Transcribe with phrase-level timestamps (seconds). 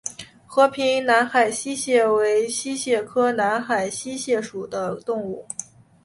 [0.47, 5.45] 和平南海溪蟹为溪蟹科南海溪蟹属的动物。